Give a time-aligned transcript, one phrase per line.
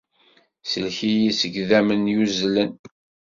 [0.63, 2.71] Sellek-iyi seg yidammen yuzzlen.